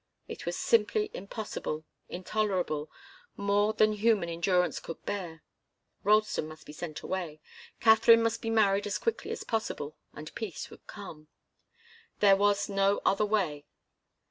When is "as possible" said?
9.29-9.95